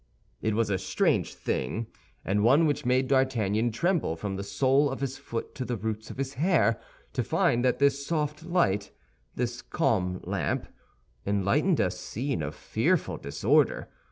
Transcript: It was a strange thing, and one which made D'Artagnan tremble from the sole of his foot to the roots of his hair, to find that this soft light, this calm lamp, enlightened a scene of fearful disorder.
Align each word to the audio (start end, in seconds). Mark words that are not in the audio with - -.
It 0.41 0.55
was 0.55 0.71
a 0.71 0.79
strange 0.79 1.35
thing, 1.35 1.85
and 2.25 2.43
one 2.43 2.65
which 2.65 2.87
made 2.87 3.07
D'Artagnan 3.07 3.69
tremble 3.71 4.15
from 4.15 4.35
the 4.35 4.41
sole 4.41 4.89
of 4.89 4.99
his 4.99 5.19
foot 5.19 5.53
to 5.53 5.63
the 5.63 5.77
roots 5.77 6.09
of 6.09 6.17
his 6.17 6.33
hair, 6.33 6.81
to 7.13 7.23
find 7.23 7.63
that 7.63 7.77
this 7.77 8.03
soft 8.03 8.43
light, 8.43 8.89
this 9.35 9.61
calm 9.61 10.19
lamp, 10.23 10.67
enlightened 11.23 11.79
a 11.79 11.91
scene 11.91 12.41
of 12.41 12.55
fearful 12.55 13.17
disorder. 13.17 13.89